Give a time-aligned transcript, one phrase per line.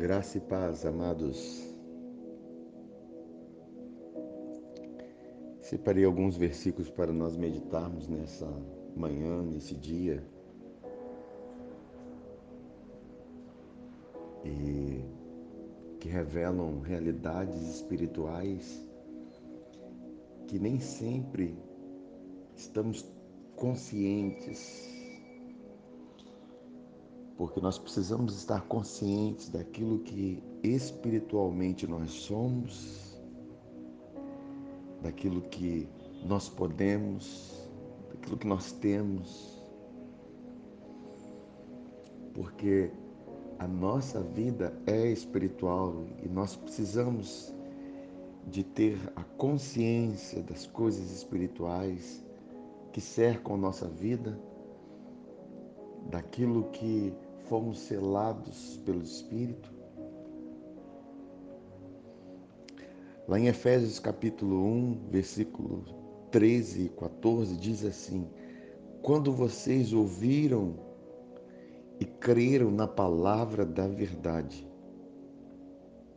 [0.00, 1.62] Graça e paz, amados.
[5.60, 8.46] Separei alguns versículos para nós meditarmos nessa
[8.96, 10.24] manhã, nesse dia.
[14.42, 15.04] E
[16.00, 18.82] que revelam realidades espirituais
[20.46, 21.54] que nem sempre
[22.56, 23.04] estamos
[23.54, 24.99] conscientes
[27.40, 33.18] porque nós precisamos estar conscientes daquilo que espiritualmente nós somos,
[35.00, 35.88] daquilo que
[36.22, 37.66] nós podemos,
[38.10, 39.58] daquilo que nós temos,
[42.34, 42.90] porque
[43.58, 47.54] a nossa vida é espiritual e nós precisamos
[48.48, 52.22] de ter a consciência das coisas espirituais
[52.92, 54.38] que cercam nossa vida,
[56.10, 57.14] daquilo que
[57.48, 59.72] fomos selados pelo Espírito.
[63.26, 65.84] Lá em Efésios capítulo 1, versículo
[66.30, 68.28] 13 e 14, diz assim:
[69.02, 70.74] Quando vocês ouviram
[71.98, 74.66] e creram na palavra da verdade,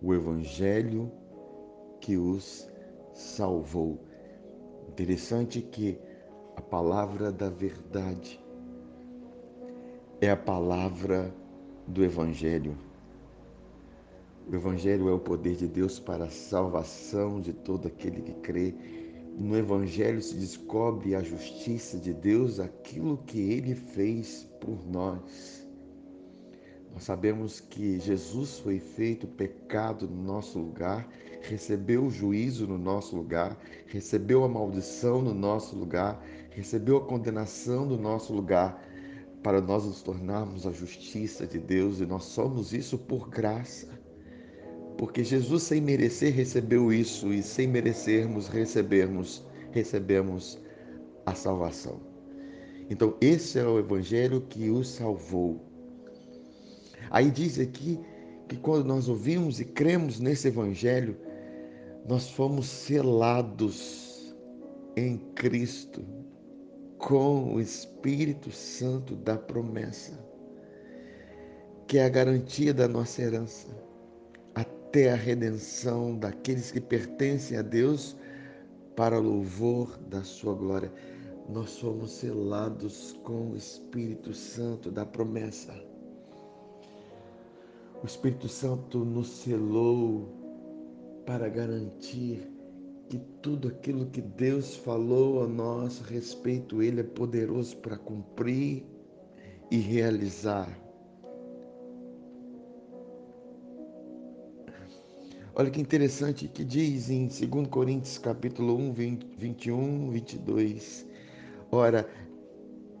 [0.00, 1.12] o Evangelho
[2.00, 2.68] que os
[3.12, 4.00] salvou.
[4.88, 5.98] Interessante que
[6.56, 8.41] a palavra da verdade
[10.22, 11.34] é a palavra
[11.84, 12.78] do Evangelho.
[14.48, 18.72] O Evangelho é o poder de Deus para a salvação de todo aquele que crê.
[19.36, 25.66] No Evangelho se descobre a justiça de Deus, aquilo que ele fez por nós.
[26.94, 31.08] Nós sabemos que Jesus foi feito pecado no nosso lugar,
[31.40, 37.84] recebeu o juízo no nosso lugar, recebeu a maldição no nosso lugar, recebeu a condenação
[37.84, 38.91] no nosso lugar
[39.42, 43.88] para nós nos tornarmos a justiça de Deus e nós somos isso por graça.
[44.96, 50.58] Porque Jesus sem merecer recebeu isso e sem merecermos recebermos, recebemos
[51.26, 52.00] a salvação.
[52.88, 55.60] Então esse é o evangelho que o salvou.
[57.10, 57.98] Aí diz aqui
[58.48, 61.16] que quando nós ouvimos e cremos nesse evangelho,
[62.06, 64.34] nós fomos selados
[64.96, 66.04] em Cristo
[67.02, 70.12] com o Espírito Santo da promessa,
[71.88, 73.66] que é a garantia da nossa herança,
[74.54, 78.16] até a redenção daqueles que pertencem a Deus
[78.94, 80.92] para louvor da sua glória.
[81.48, 85.74] Nós somos selados com o Espírito Santo da promessa.
[88.00, 90.28] O Espírito Santo nos selou
[91.26, 92.48] para garantir
[93.12, 98.86] que tudo aquilo que Deus falou a nosso respeito, Ele é poderoso para cumprir
[99.70, 100.66] e realizar.
[105.54, 111.06] Olha que interessante que diz em 2 Coríntios capítulo 1, 20, 21, 22.
[111.70, 112.08] Ora,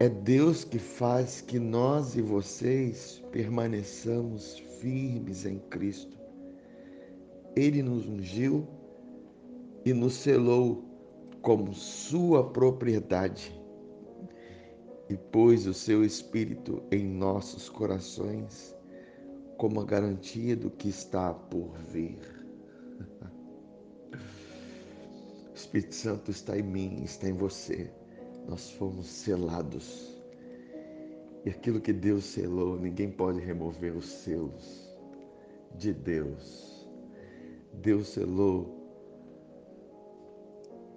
[0.00, 6.16] é Deus que faz que nós e vocês permaneçamos firmes em Cristo.
[7.54, 8.77] Ele nos ungiu
[9.84, 10.84] e nos selou
[11.42, 13.58] como sua propriedade
[15.08, 18.76] e pôs o seu Espírito em nossos corações
[19.56, 22.18] como a garantia do que está por vir.
[25.50, 27.90] O Espírito Santo está em mim, está em você.
[28.48, 30.16] Nós fomos selados.
[31.44, 34.88] E aquilo que Deus selou, ninguém pode remover os selos
[35.76, 36.88] de Deus.
[37.72, 38.77] Deus selou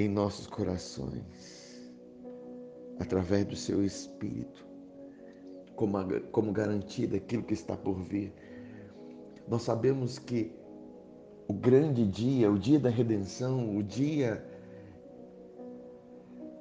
[0.00, 1.92] em nossos corações,
[2.98, 4.66] através do seu Espírito,
[5.76, 5.98] como,
[6.32, 8.32] como garantia daquilo que está por vir.
[9.48, 10.52] Nós sabemos que
[11.48, 14.46] o grande dia, o dia da redenção, o dia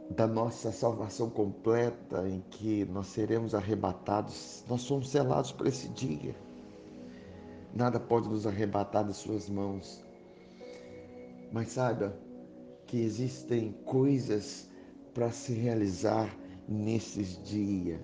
[0.09, 6.35] da nossa salvação completa, em que nós seremos arrebatados, nós somos selados para esse dia.
[7.73, 10.03] Nada pode nos arrebatar de Suas mãos.
[11.51, 12.15] Mas saiba,
[12.89, 14.67] que existem coisas
[15.13, 16.35] para se realizar
[16.67, 18.01] nesses dias.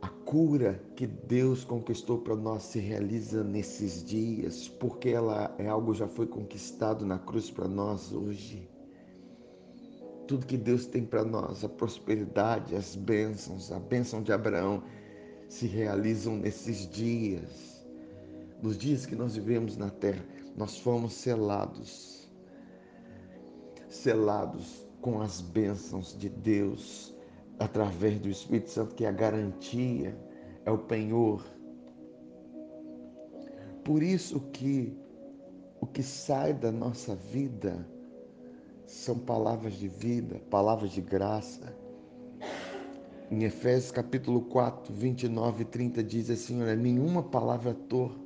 [0.00, 5.92] A cura que Deus conquistou para nós se realiza nesses dias, porque ela é algo
[5.92, 8.66] já foi conquistado na cruz para nós hoje.
[10.26, 14.82] Tudo que Deus tem para nós, a prosperidade, as bênçãos, a bênção de Abraão,
[15.46, 17.84] se realizam nesses dias.
[18.62, 20.24] Nos dias que nós vivemos na terra,
[20.56, 22.28] nós fomos selados
[23.88, 27.14] selados com as bênçãos de Deus
[27.58, 30.16] através do Espírito Santo, que é a garantia,
[30.64, 31.44] é o penhor
[33.84, 34.96] Por isso que
[35.78, 37.86] o que sai da nossa vida
[38.86, 41.76] são palavras de vida, palavras de graça.
[43.30, 48.23] Em Efésios capítulo 4, 29 e 30 diz assim: olha, nenhuma palavra torpe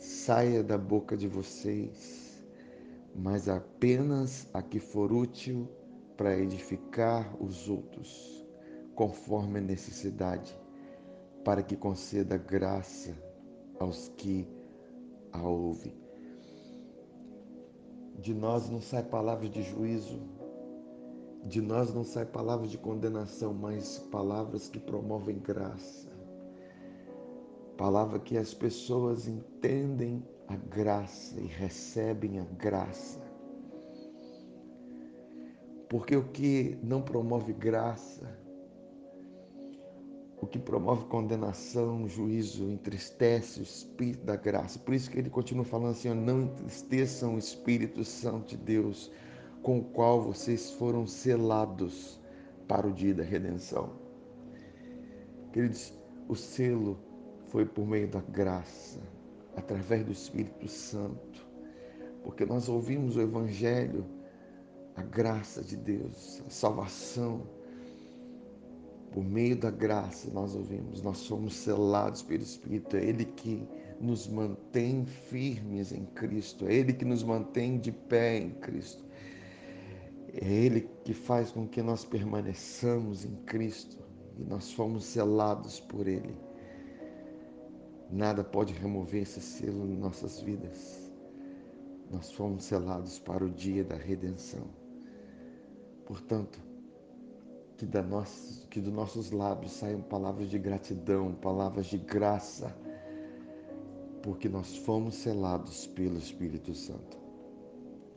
[0.00, 2.42] saia da boca de vocês,
[3.14, 5.68] mas apenas a que for útil
[6.16, 8.46] para edificar os outros,
[8.94, 10.58] conforme a necessidade,
[11.44, 13.14] para que conceda graça
[13.78, 14.48] aos que
[15.32, 15.94] a ouvem.
[18.18, 20.18] De nós não sai palavra de juízo,
[21.44, 26.09] de nós não sai palavras de condenação, mas palavras que promovem graça.
[27.80, 33.18] Palavra que as pessoas entendem a graça e recebem a graça.
[35.88, 38.38] Porque o que não promove graça,
[40.42, 44.78] o que promove condenação, juízo, entristece o Espírito da graça.
[44.78, 49.10] Por isso que ele continua falando assim: não entristeçam o Espírito Santo de Deus,
[49.62, 52.20] com o qual vocês foram selados
[52.68, 53.94] para o dia da redenção.
[55.50, 55.94] Queridos,
[56.28, 57.08] o selo
[57.50, 59.00] foi por meio da graça,
[59.56, 61.46] através do Espírito Santo,
[62.22, 64.06] porque nós ouvimos o Evangelho,
[64.94, 67.42] a graça de Deus, a salvação
[69.12, 73.66] por meio da graça, nós ouvimos, nós somos selados pelo Espírito, é Ele que
[74.00, 79.04] nos mantém firmes em Cristo, é Ele que nos mantém de pé em Cristo,
[80.32, 83.98] é Ele que faz com que nós permaneçamos em Cristo
[84.38, 86.49] e nós fomos selados por Ele.
[88.10, 91.10] Nada pode remover esse selo em nossas vidas.
[92.10, 94.64] Nós fomos selados para o dia da redenção.
[96.04, 96.60] Portanto,
[97.78, 102.76] que, da nossa, que dos nossos lábios saiam palavras de gratidão, palavras de graça,
[104.22, 107.16] porque nós fomos selados pelo Espírito Santo.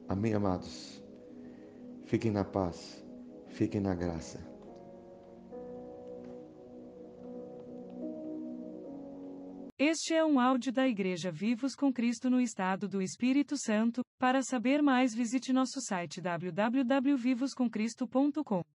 [0.10, 1.02] Amém, amados?
[2.06, 3.02] Fiquem na paz,
[3.48, 4.53] fiquem na graça.
[9.80, 14.04] Este é um áudio da Igreja Vivos com Cristo no Estado do Espírito Santo.
[14.20, 18.64] Para saber mais, visite nosso site www.vivoscomcristo.com.